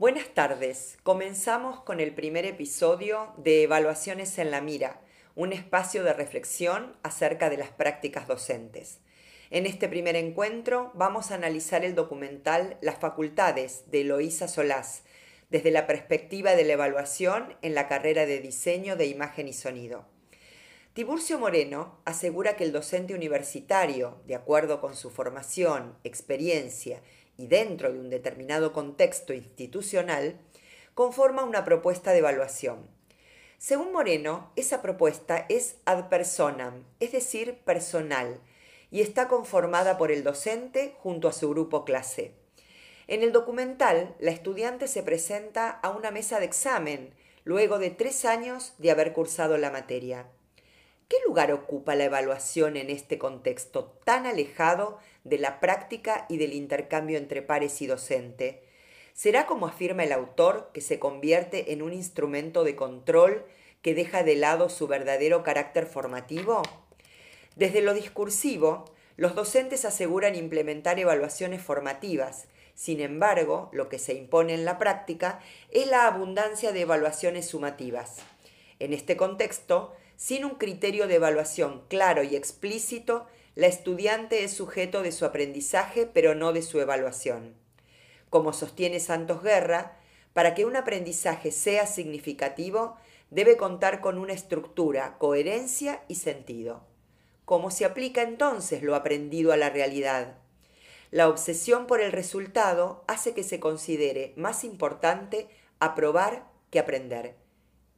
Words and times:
Buenas 0.00 0.28
tardes. 0.32 0.96
Comenzamos 1.02 1.80
con 1.82 2.00
el 2.00 2.14
primer 2.14 2.46
episodio 2.46 3.34
de 3.36 3.64
Evaluaciones 3.64 4.38
en 4.38 4.50
la 4.50 4.62
Mira, 4.62 5.02
un 5.34 5.52
espacio 5.52 6.02
de 6.04 6.14
reflexión 6.14 6.96
acerca 7.02 7.50
de 7.50 7.58
las 7.58 7.68
prácticas 7.68 8.26
docentes. 8.26 9.00
En 9.50 9.66
este 9.66 9.90
primer 9.90 10.16
encuentro 10.16 10.90
vamos 10.94 11.30
a 11.30 11.34
analizar 11.34 11.84
el 11.84 11.94
documental 11.94 12.78
Las 12.80 12.96
facultades 12.96 13.90
de 13.90 14.00
Eloísa 14.00 14.48
Solás, 14.48 15.02
desde 15.50 15.70
la 15.70 15.86
perspectiva 15.86 16.54
de 16.54 16.64
la 16.64 16.72
evaluación 16.72 17.58
en 17.60 17.74
la 17.74 17.86
carrera 17.86 18.24
de 18.24 18.40
diseño 18.40 18.96
de 18.96 19.04
imagen 19.04 19.48
y 19.48 19.52
sonido. 19.52 20.06
Tiburcio 20.94 21.38
Moreno 21.38 22.00
asegura 22.06 22.56
que 22.56 22.64
el 22.64 22.72
docente 22.72 23.14
universitario, 23.14 24.22
de 24.26 24.34
acuerdo 24.34 24.80
con 24.80 24.96
su 24.96 25.10
formación, 25.10 25.98
experiencia 26.04 27.02
y 27.40 27.46
dentro 27.46 27.90
de 27.90 27.98
un 27.98 28.10
determinado 28.10 28.74
contexto 28.74 29.32
institucional, 29.32 30.38
conforma 30.94 31.42
una 31.42 31.64
propuesta 31.64 32.12
de 32.12 32.18
evaluación. 32.18 32.86
Según 33.56 33.92
Moreno, 33.92 34.52
esa 34.56 34.82
propuesta 34.82 35.46
es 35.48 35.76
ad 35.86 36.10
personam, 36.10 36.84
es 37.00 37.12
decir, 37.12 37.58
personal, 37.64 38.40
y 38.90 39.00
está 39.00 39.26
conformada 39.26 39.96
por 39.96 40.12
el 40.12 40.22
docente 40.22 40.94
junto 40.98 41.28
a 41.28 41.32
su 41.32 41.48
grupo 41.48 41.86
clase. 41.86 42.34
En 43.06 43.22
el 43.22 43.32
documental, 43.32 44.14
la 44.18 44.32
estudiante 44.32 44.86
se 44.86 45.02
presenta 45.02 45.70
a 45.70 45.90
una 45.90 46.10
mesa 46.10 46.40
de 46.40 46.46
examen 46.46 47.14
luego 47.44 47.78
de 47.78 47.88
tres 47.88 48.26
años 48.26 48.74
de 48.76 48.90
haber 48.90 49.14
cursado 49.14 49.56
la 49.56 49.70
materia. 49.70 50.26
¿Qué 51.08 51.16
lugar 51.26 51.52
ocupa 51.52 51.94
la 51.94 52.04
evaluación 52.04 52.76
en 52.76 52.90
este 52.90 53.16
contexto 53.16 53.98
tan 54.04 54.26
alejado 54.26 54.98
de 55.24 55.38
la 55.38 55.60
práctica 55.60 56.26
y 56.28 56.38
del 56.38 56.52
intercambio 56.52 57.18
entre 57.18 57.42
pares 57.42 57.80
y 57.82 57.86
docente? 57.86 58.62
¿Será 59.12 59.46
como 59.46 59.66
afirma 59.66 60.04
el 60.04 60.12
autor 60.12 60.70
que 60.72 60.80
se 60.80 60.98
convierte 60.98 61.72
en 61.72 61.82
un 61.82 61.92
instrumento 61.92 62.64
de 62.64 62.76
control 62.76 63.44
que 63.82 63.94
deja 63.94 64.22
de 64.22 64.36
lado 64.36 64.68
su 64.68 64.86
verdadero 64.86 65.42
carácter 65.42 65.86
formativo? 65.86 66.62
Desde 67.56 67.82
lo 67.82 67.92
discursivo, 67.94 68.84
los 69.16 69.34
docentes 69.34 69.84
aseguran 69.84 70.34
implementar 70.36 70.98
evaluaciones 70.98 71.60
formativas. 71.60 72.46
Sin 72.74 73.00
embargo, 73.00 73.68
lo 73.72 73.90
que 73.90 73.98
se 73.98 74.14
impone 74.14 74.54
en 74.54 74.64
la 74.64 74.78
práctica 74.78 75.40
es 75.70 75.86
la 75.86 76.06
abundancia 76.06 76.72
de 76.72 76.80
evaluaciones 76.80 77.46
sumativas. 77.46 78.16
En 78.78 78.94
este 78.94 79.18
contexto, 79.18 79.94
sin 80.16 80.46
un 80.46 80.54
criterio 80.54 81.06
de 81.06 81.16
evaluación 81.16 81.82
claro 81.88 82.22
y 82.22 82.36
explícito, 82.36 83.26
la 83.60 83.66
estudiante 83.66 84.42
es 84.42 84.54
sujeto 84.54 85.02
de 85.02 85.12
su 85.12 85.26
aprendizaje, 85.26 86.06
pero 86.06 86.34
no 86.34 86.54
de 86.54 86.62
su 86.62 86.80
evaluación. 86.80 87.54
Como 88.30 88.54
sostiene 88.54 89.00
Santos 89.00 89.42
Guerra, 89.42 89.98
para 90.32 90.54
que 90.54 90.64
un 90.64 90.76
aprendizaje 90.76 91.52
sea 91.52 91.84
significativo, 91.86 92.96
debe 93.28 93.58
contar 93.58 94.00
con 94.00 94.16
una 94.16 94.32
estructura, 94.32 95.18
coherencia 95.18 96.02
y 96.08 96.14
sentido. 96.14 96.86
¿Cómo 97.44 97.70
se 97.70 97.84
aplica 97.84 98.22
entonces 98.22 98.82
lo 98.82 98.94
aprendido 98.94 99.52
a 99.52 99.58
la 99.58 99.68
realidad? 99.68 100.38
La 101.10 101.28
obsesión 101.28 101.86
por 101.86 102.00
el 102.00 102.12
resultado 102.12 103.04
hace 103.08 103.34
que 103.34 103.42
se 103.42 103.60
considere 103.60 104.32
más 104.36 104.64
importante 104.64 105.50
aprobar 105.80 106.46
que 106.70 106.78
aprender. 106.78 107.36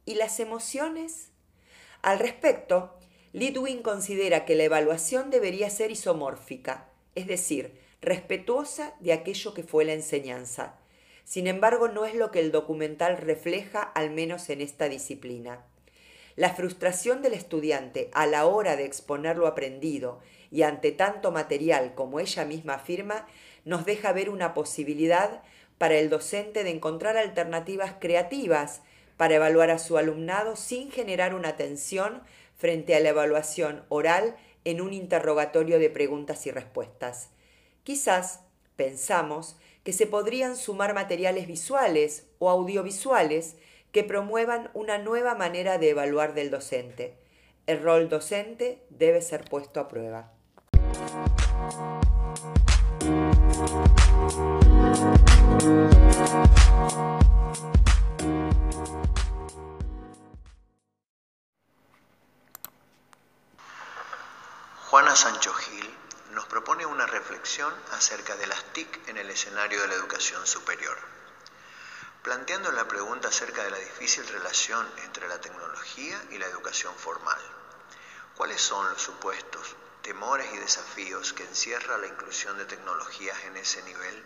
¿Y 0.03 0.15
las 0.15 0.41
emociones? 0.41 1.29
Al 2.01 2.19
respecto, 2.19 2.97
Lidwin 3.33 3.81
considera 3.81 4.45
que 4.45 4.55
la 4.55 4.63
evaluación 4.63 5.31
debería 5.31 5.71
ser 5.71 5.89
isomórfica, 5.89 6.85
es 7.15 7.25
decir, 7.25 7.73
respetuosa 7.99 8.93
de 8.99 9.11
aquello 9.11 9.55
que 9.55 9.63
fue 9.63 9.85
la 9.85 9.93
enseñanza. 9.93 10.75
Sin 11.25 11.47
embargo, 11.47 11.87
no 11.87 12.05
es 12.05 12.13
lo 12.13 12.29
que 12.29 12.39
el 12.39 12.51
documental 12.51 13.17
refleja, 13.17 13.81
al 13.81 14.11
menos 14.11 14.49
en 14.51 14.61
esta 14.61 14.87
disciplina. 14.87 15.65
La 16.35 16.53
frustración 16.53 17.23
del 17.23 17.33
estudiante 17.33 18.11
a 18.13 18.27
la 18.27 18.45
hora 18.45 18.75
de 18.75 18.85
exponer 18.85 19.37
lo 19.37 19.47
aprendido 19.47 20.19
y 20.51 20.61
ante 20.61 20.91
tanto 20.91 21.31
material 21.31 21.95
como 21.95 22.19
ella 22.19 22.45
misma 22.45 22.75
afirma, 22.75 23.25
nos 23.65 23.83
deja 23.83 24.11
ver 24.13 24.29
una 24.29 24.53
posibilidad 24.53 25.41
para 25.79 25.95
el 25.95 26.11
docente 26.11 26.63
de 26.63 26.69
encontrar 26.69 27.17
alternativas 27.17 27.95
creativas 27.99 28.81
para 29.17 29.35
evaluar 29.35 29.71
a 29.71 29.79
su 29.79 29.97
alumnado 29.97 30.55
sin 30.55 30.91
generar 30.91 31.33
una 31.33 31.55
tensión 31.55 32.21
frente 32.55 32.95
a 32.95 32.99
la 32.99 33.09
evaluación 33.09 33.83
oral 33.89 34.35
en 34.65 34.81
un 34.81 34.93
interrogatorio 34.93 35.79
de 35.79 35.89
preguntas 35.89 36.45
y 36.47 36.51
respuestas. 36.51 37.29
Quizás 37.83 38.41
pensamos 38.75 39.57
que 39.83 39.93
se 39.93 40.07
podrían 40.07 40.55
sumar 40.55 40.93
materiales 40.93 41.47
visuales 41.47 42.27
o 42.39 42.49
audiovisuales 42.49 43.55
que 43.91 44.03
promuevan 44.03 44.69
una 44.73 44.97
nueva 44.97 45.35
manera 45.35 45.77
de 45.77 45.89
evaluar 45.89 46.33
del 46.33 46.49
docente. 46.49 47.17
El 47.67 47.81
rol 47.81 48.09
docente 48.09 48.81
debe 48.89 49.21
ser 49.21 49.45
puesto 49.45 49.79
a 49.79 49.87
prueba. 49.87 50.33
Acerca 67.91 68.37
de 68.37 68.47
las 68.47 68.63
TIC 68.71 69.09
en 69.09 69.17
el 69.17 69.29
escenario 69.29 69.81
de 69.81 69.89
la 69.89 69.95
educación 69.95 70.47
superior. 70.47 70.97
Planteando 72.21 72.71
la 72.71 72.87
pregunta 72.87 73.27
acerca 73.27 73.65
de 73.65 73.69
la 73.69 73.79
difícil 73.79 74.25
relación 74.29 74.89
entre 75.03 75.27
la 75.27 75.41
tecnología 75.41 76.23
y 76.31 76.37
la 76.37 76.45
educación 76.45 76.95
formal. 76.95 77.41
¿Cuáles 78.37 78.61
son 78.61 78.89
los 78.89 79.01
supuestos, 79.01 79.75
temores 80.01 80.53
y 80.53 80.57
desafíos 80.57 81.33
que 81.33 81.43
encierra 81.43 81.97
la 81.97 82.07
inclusión 82.07 82.57
de 82.57 82.63
tecnologías 82.63 83.37
en 83.43 83.57
ese 83.57 83.83
nivel? 83.83 84.25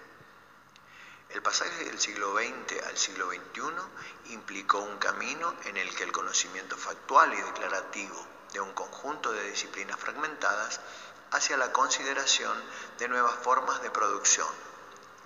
El 1.30 1.42
pasaje 1.42 1.86
del 1.86 2.00
siglo 2.00 2.36
XX 2.38 2.86
al 2.86 2.98
siglo 3.00 3.30
XXI 3.32 4.32
implicó 4.34 4.78
un 4.78 5.00
camino 5.00 5.56
en 5.66 5.78
el 5.78 5.94
que 5.96 6.04
el 6.04 6.12
conocimiento 6.12 6.78
factual 6.78 7.34
y 7.34 7.42
declarativo 7.42 8.28
de 8.54 8.60
un 8.60 8.74
conjunto 8.74 9.32
de 9.32 9.50
disciplinas 9.50 10.00
fragmentadas 10.00 10.80
hacia 11.32 11.58
la 11.58 11.72
consideración 11.72 12.54
de 12.98 13.08
nuevas 13.08 13.36
formas 13.44 13.82
de 13.82 13.92
producción, 13.92 14.48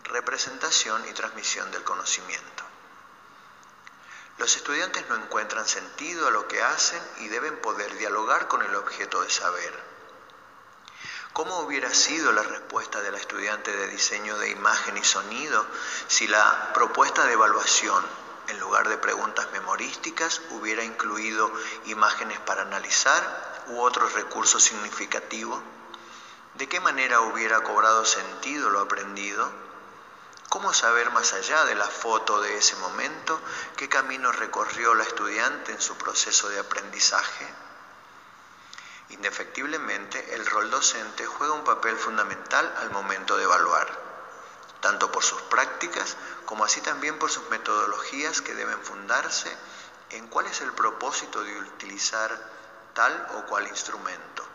representación 0.03 1.07
y 1.09 1.13
transmisión 1.13 1.69
del 1.71 1.83
conocimiento. 1.83 2.63
Los 4.37 4.55
estudiantes 4.55 5.07
no 5.07 5.15
encuentran 5.15 5.67
sentido 5.67 6.27
a 6.27 6.31
lo 6.31 6.47
que 6.47 6.63
hacen 6.63 7.01
y 7.19 7.27
deben 7.27 7.57
poder 7.61 7.95
dialogar 7.97 8.47
con 8.47 8.61
el 8.63 8.75
objeto 8.75 9.21
de 9.21 9.29
saber. 9.29 9.91
¿Cómo 11.33 11.59
hubiera 11.59 11.93
sido 11.93 12.31
la 12.31 12.43
respuesta 12.43 13.01
de 13.01 13.11
la 13.11 13.17
estudiante 13.17 13.71
de 13.71 13.87
diseño 13.87 14.37
de 14.37 14.49
imagen 14.49 14.97
y 14.97 15.03
sonido 15.03 15.65
si 16.07 16.27
la 16.27 16.73
propuesta 16.73 17.25
de 17.25 17.33
evaluación 17.33 18.03
en 18.47 18.59
lugar 18.59 18.89
de 18.89 18.97
preguntas 18.97 19.47
memorísticas, 19.53 20.41
hubiera 20.49 20.83
incluido 20.83 21.51
imágenes 21.85 22.39
para 22.39 22.63
analizar 22.63 23.63
u 23.67 23.79
otros 23.79 24.13
recursos 24.13 24.63
significativos? 24.63 25.61
¿De 26.55 26.67
qué 26.67 26.79
manera 26.79 27.21
hubiera 27.21 27.61
cobrado 27.61 28.05
sentido 28.05 28.69
lo 28.69 28.79
aprendido? 28.79 29.49
¿Cómo 30.49 30.73
saber 30.73 31.11
más 31.11 31.33
allá 31.33 31.65
de 31.65 31.75
la 31.75 31.87
foto 31.87 32.41
de 32.41 32.57
ese 32.57 32.75
momento 32.75 33.39
qué 33.77 33.87
camino 33.87 34.31
recorrió 34.31 34.93
la 34.93 35.03
estudiante 35.03 35.71
en 35.71 35.81
su 35.81 35.95
proceso 35.97 36.49
de 36.49 36.59
aprendizaje? 36.59 37.47
Indefectiblemente, 39.09 40.35
el 40.35 40.45
rol 40.45 40.69
docente 40.69 41.25
juega 41.25 41.53
un 41.53 41.63
papel 41.63 41.97
fundamental 41.97 42.73
al 42.79 42.91
momento 42.91 43.37
de 43.37 43.43
evaluar 43.43 44.11
tanto 44.81 45.11
por 45.11 45.23
sus 45.23 45.41
prácticas 45.43 46.17
como 46.45 46.65
así 46.65 46.81
también 46.81 47.17
por 47.17 47.31
sus 47.31 47.49
metodologías 47.49 48.41
que 48.41 48.55
deben 48.55 48.81
fundarse 48.81 49.55
en 50.09 50.27
cuál 50.27 50.47
es 50.47 50.59
el 50.61 50.73
propósito 50.73 51.43
de 51.43 51.57
utilizar 51.57 52.37
tal 52.93 53.27
o 53.35 53.45
cual 53.45 53.67
instrumento. 53.67 54.45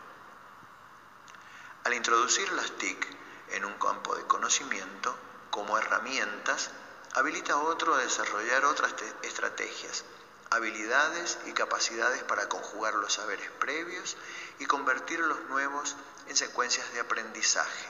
Al 1.87 1.93
introducir 1.93 2.51
las 2.51 2.71
TIC 2.71 3.07
en 3.51 3.63
un 3.63 3.79
campo 3.79 4.13
de 4.13 4.27
conocimiento 4.27 5.15
como 5.49 5.77
herramientas, 5.77 6.69
habilita 7.13 7.53
a 7.53 7.59
otro 7.59 7.95
a 7.95 7.99
desarrollar 7.99 8.65
otras 8.65 8.93
estrategias, 9.21 10.03
habilidades 10.49 11.37
y 11.45 11.53
capacidades 11.53 12.23
para 12.23 12.49
conjugar 12.49 12.95
los 12.95 13.13
saberes 13.13 13.49
previos 13.51 14.17
y 14.59 14.65
convertir 14.65 15.21
los 15.21 15.39
nuevos 15.45 15.95
en 16.27 16.35
secuencias 16.35 16.91
de 16.91 16.99
aprendizaje 16.99 17.87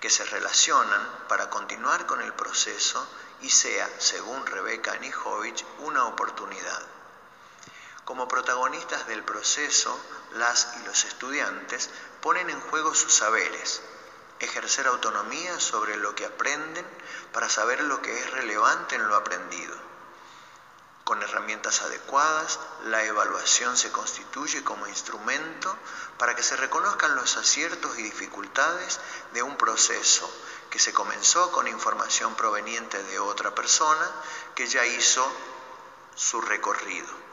que 0.00 0.10
se 0.10 0.24
relacionan 0.24 1.08
para 1.28 1.50
continuar 1.50 2.04
con 2.06 2.20
el 2.20 2.32
proceso 2.32 3.06
y 3.42 3.50
sea, 3.50 3.88
según 4.00 4.44
Rebeca 4.44 4.90
Anijovic, 4.90 5.64
una 5.78 6.06
oportunidad. 6.06 6.93
Como 8.04 8.28
protagonistas 8.28 9.06
del 9.06 9.22
proceso, 9.22 9.98
las 10.32 10.76
y 10.76 10.84
los 10.84 11.04
estudiantes 11.04 11.88
ponen 12.20 12.50
en 12.50 12.60
juego 12.60 12.94
sus 12.94 13.14
saberes, 13.14 13.80
ejercer 14.40 14.86
autonomía 14.86 15.58
sobre 15.58 15.96
lo 15.96 16.14
que 16.14 16.26
aprenden 16.26 16.86
para 17.32 17.48
saber 17.48 17.82
lo 17.82 18.02
que 18.02 18.18
es 18.18 18.30
relevante 18.30 18.96
en 18.96 19.08
lo 19.08 19.16
aprendido. 19.16 19.74
Con 21.04 21.22
herramientas 21.22 21.82
adecuadas, 21.82 22.58
la 22.84 23.04
evaluación 23.04 23.76
se 23.76 23.92
constituye 23.92 24.64
como 24.64 24.86
instrumento 24.86 25.74
para 26.18 26.34
que 26.34 26.42
se 26.42 26.56
reconozcan 26.56 27.14
los 27.14 27.36
aciertos 27.36 27.98
y 27.98 28.02
dificultades 28.02 29.00
de 29.32 29.42
un 29.42 29.56
proceso 29.56 30.30
que 30.70 30.78
se 30.78 30.92
comenzó 30.92 31.52
con 31.52 31.68
información 31.68 32.34
proveniente 32.34 33.02
de 33.02 33.18
otra 33.18 33.54
persona 33.54 34.10
que 34.54 34.66
ya 34.66 34.84
hizo 34.86 35.30
su 36.14 36.40
recorrido. 36.40 37.23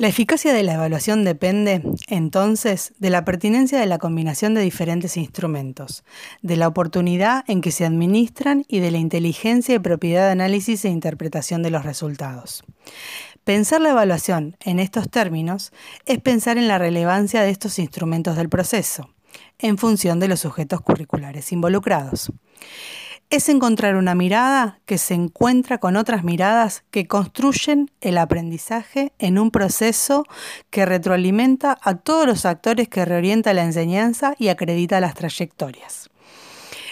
La 0.00 0.06
eficacia 0.06 0.52
de 0.52 0.62
la 0.62 0.74
evaluación 0.74 1.24
depende, 1.24 1.82
entonces, 2.06 2.92
de 3.00 3.10
la 3.10 3.24
pertinencia 3.24 3.80
de 3.80 3.86
la 3.86 3.98
combinación 3.98 4.54
de 4.54 4.60
diferentes 4.60 5.16
instrumentos, 5.16 6.04
de 6.40 6.56
la 6.56 6.68
oportunidad 6.68 7.42
en 7.48 7.60
que 7.60 7.72
se 7.72 7.84
administran 7.84 8.64
y 8.68 8.78
de 8.78 8.92
la 8.92 8.98
inteligencia 8.98 9.74
y 9.74 9.80
propiedad 9.80 10.26
de 10.26 10.30
análisis 10.30 10.84
e 10.84 10.90
interpretación 10.90 11.64
de 11.64 11.72
los 11.72 11.84
resultados. 11.84 12.62
Pensar 13.48 13.80
la 13.80 13.92
evaluación 13.92 14.58
en 14.60 14.78
estos 14.78 15.08
términos 15.08 15.72
es 16.04 16.18
pensar 16.20 16.58
en 16.58 16.68
la 16.68 16.76
relevancia 16.76 17.40
de 17.40 17.48
estos 17.48 17.78
instrumentos 17.78 18.36
del 18.36 18.50
proceso, 18.50 19.08
en 19.58 19.78
función 19.78 20.20
de 20.20 20.28
los 20.28 20.40
sujetos 20.40 20.82
curriculares 20.82 21.50
involucrados 21.50 22.30
es 23.30 23.48
encontrar 23.48 23.96
una 23.96 24.14
mirada 24.14 24.80
que 24.84 24.98
se 24.98 25.14
encuentra 25.14 25.78
con 25.78 25.96
otras 25.96 26.24
miradas 26.24 26.84
que 26.90 27.06
construyen 27.06 27.90
el 28.00 28.18
aprendizaje 28.18 29.12
en 29.18 29.38
un 29.38 29.50
proceso 29.50 30.24
que 30.70 30.86
retroalimenta 30.86 31.78
a 31.82 31.96
todos 31.96 32.26
los 32.26 32.46
actores 32.46 32.88
que 32.88 33.04
reorienta 33.04 33.52
la 33.52 33.64
enseñanza 33.64 34.34
y 34.38 34.48
acredita 34.48 35.00
las 35.00 35.14
trayectorias. 35.14 36.08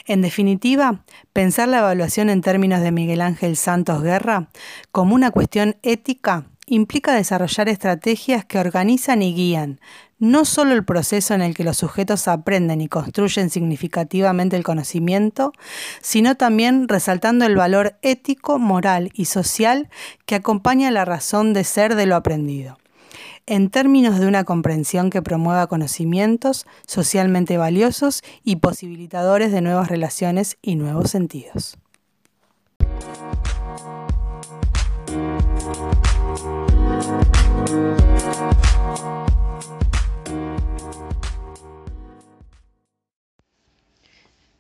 En 0.06 0.22
definitiva, 0.22 1.02
pensar 1.32 1.68
la 1.68 1.78
evaluación 1.78 2.30
en 2.30 2.40
términos 2.40 2.80
de 2.80 2.92
Miguel 2.92 3.20
Ángel 3.20 3.56
Santos 3.56 4.02
Guerra 4.02 4.48
como 4.92 5.16
una 5.16 5.32
cuestión 5.32 5.76
ética 5.82 6.46
implica 6.66 7.12
desarrollar 7.12 7.68
estrategias 7.68 8.44
que 8.44 8.58
organizan 8.58 9.22
y 9.22 9.34
guían 9.34 9.80
no 10.18 10.44
solo 10.44 10.72
el 10.72 10.84
proceso 10.84 11.34
en 11.34 11.42
el 11.42 11.54
que 11.54 11.64
los 11.64 11.76
sujetos 11.76 12.28
aprenden 12.28 12.80
y 12.80 12.88
construyen 12.88 13.50
significativamente 13.50 14.56
el 14.56 14.62
conocimiento, 14.62 15.52
sino 16.00 16.36
también 16.36 16.88
resaltando 16.88 17.44
el 17.44 17.56
valor 17.56 17.98
ético, 18.02 18.58
moral 18.58 19.10
y 19.12 19.26
social 19.26 19.90
que 20.24 20.36
acompaña 20.36 20.90
la 20.90 21.04
razón 21.04 21.52
de 21.52 21.64
ser 21.64 21.96
de 21.96 22.06
lo 22.06 22.16
aprendido 22.16 22.78
en 23.46 23.70
términos 23.70 24.18
de 24.18 24.26
una 24.26 24.42
comprensión 24.44 25.08
que 25.08 25.22
promueva 25.22 25.68
conocimientos 25.68 26.66
socialmente 26.86 27.56
valiosos 27.56 28.22
y 28.42 28.56
posibilitadores 28.56 29.52
de 29.52 29.60
nuevas 29.60 29.88
relaciones 29.88 30.58
y 30.62 30.74
nuevos 30.74 31.10
sentidos. 31.10 31.78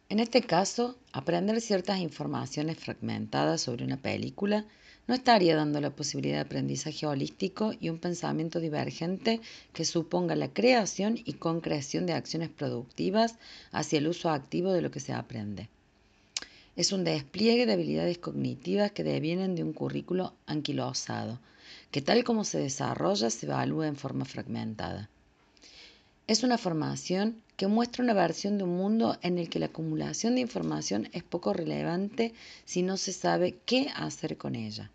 En 0.08 0.20
este 0.20 0.42
caso, 0.42 0.96
aprender 1.12 1.60
ciertas 1.60 1.98
informaciones 1.98 2.78
fragmentadas 2.78 3.60
sobre 3.60 3.84
una 3.84 3.96
película 3.96 4.64
no 5.06 5.14
estaría 5.14 5.54
dando 5.54 5.80
la 5.80 5.90
posibilidad 5.90 6.36
de 6.36 6.42
aprendizaje 6.42 7.06
holístico 7.06 7.72
y 7.78 7.90
un 7.90 7.98
pensamiento 7.98 8.58
divergente 8.58 9.40
que 9.72 9.84
suponga 9.84 10.34
la 10.34 10.48
creación 10.48 11.16
y 11.24 11.34
concreción 11.34 12.06
de 12.06 12.12
acciones 12.12 12.48
productivas 12.48 13.36
hacia 13.70 13.98
el 13.98 14.08
uso 14.08 14.30
activo 14.30 14.72
de 14.72 14.82
lo 14.82 14.90
que 14.90 15.00
se 15.00 15.12
aprende. 15.12 15.68
Es 16.74 16.92
un 16.92 17.04
despliegue 17.04 17.66
de 17.66 17.74
habilidades 17.74 18.18
cognitivas 18.18 18.90
que 18.90 19.04
devienen 19.04 19.54
de 19.54 19.62
un 19.62 19.72
currículo 19.72 20.34
anquilosado, 20.46 21.38
que 21.90 22.02
tal 22.02 22.24
como 22.24 22.42
se 22.42 22.58
desarrolla 22.58 23.30
se 23.30 23.46
evalúa 23.46 23.86
en 23.86 23.96
forma 23.96 24.24
fragmentada. 24.24 25.08
Es 26.26 26.42
una 26.42 26.58
formación 26.58 27.40
que 27.56 27.68
muestra 27.68 28.02
una 28.02 28.12
versión 28.12 28.58
de 28.58 28.64
un 28.64 28.76
mundo 28.76 29.16
en 29.22 29.38
el 29.38 29.48
que 29.48 29.60
la 29.60 29.66
acumulación 29.66 30.34
de 30.34 30.40
información 30.40 31.08
es 31.12 31.22
poco 31.22 31.52
relevante 31.52 32.34
si 32.64 32.82
no 32.82 32.96
se 32.96 33.12
sabe 33.12 33.56
qué 33.64 33.88
hacer 33.94 34.36
con 34.36 34.56
ella. 34.56 34.90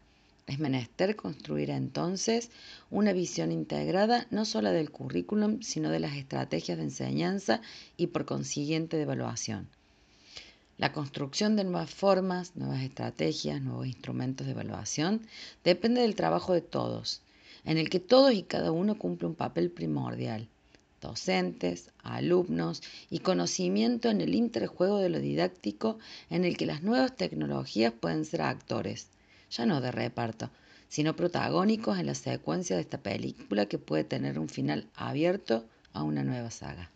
Es 0.47 0.59
menester 0.59 1.15
construir 1.15 1.69
entonces 1.69 2.49
una 2.89 3.13
visión 3.13 3.51
integrada 3.51 4.27
no 4.31 4.45
solo 4.45 4.71
del 4.71 4.91
currículum, 4.91 5.61
sino 5.61 5.89
de 5.89 5.99
las 5.99 6.15
estrategias 6.15 6.77
de 6.77 6.85
enseñanza 6.85 7.61
y 7.97 8.07
por 8.07 8.25
consiguiente 8.25 8.97
de 8.97 9.03
evaluación. 9.03 9.69
La 10.77 10.93
construcción 10.93 11.55
de 11.55 11.63
nuevas 11.63 11.91
formas, 11.91 12.55
nuevas 12.55 12.81
estrategias, 12.81 13.61
nuevos 13.61 13.87
instrumentos 13.87 14.47
de 14.47 14.53
evaluación 14.53 15.21
depende 15.63 16.01
del 16.01 16.15
trabajo 16.15 16.53
de 16.53 16.61
todos, 16.61 17.21
en 17.65 17.77
el 17.77 17.89
que 17.89 17.99
todos 17.99 18.33
y 18.33 18.43
cada 18.43 18.71
uno 18.71 18.97
cumple 18.97 19.27
un 19.27 19.35
papel 19.35 19.69
primordial 19.69 20.47
docentes, 21.01 21.91
alumnos 22.03 22.81
y 23.09 23.19
conocimiento 23.19 24.09
en 24.09 24.21
el 24.21 24.35
interjuego 24.35 24.99
de 24.99 25.09
lo 25.09 25.19
didáctico 25.19 25.97
en 26.29 26.45
el 26.45 26.55
que 26.55 26.67
las 26.67 26.83
nuevas 26.83 27.15
tecnologías 27.15 27.91
pueden 27.91 28.23
ser 28.23 28.43
actores, 28.43 29.07
ya 29.51 29.65
no 29.65 29.81
de 29.81 29.91
reparto, 29.91 30.49
sino 30.87 31.15
protagónicos 31.15 31.99
en 31.99 32.07
la 32.07 32.15
secuencia 32.15 32.75
de 32.75 32.81
esta 32.81 32.97
película 32.97 33.67
que 33.67 33.77
puede 33.77 34.03
tener 34.03 34.39
un 34.39 34.49
final 34.49 34.89
abierto 34.95 35.65
a 35.93 36.03
una 36.03 36.23
nueva 36.23 36.49
saga. 36.49 36.89